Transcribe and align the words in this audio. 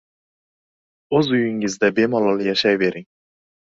Oʻz 1.19 1.31
uyingizda 1.41 1.95
bemalol 2.01 2.45
yashayvering. 2.51 3.11